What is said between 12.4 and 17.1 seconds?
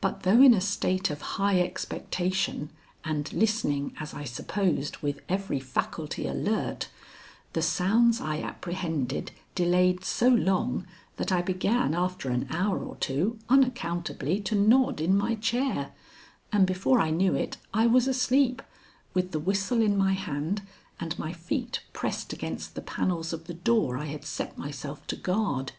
hour or two unaccountably to nod in my chair, and before I